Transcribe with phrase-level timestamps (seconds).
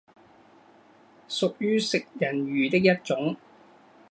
[1.27, 3.37] 属于食人鱼的一种。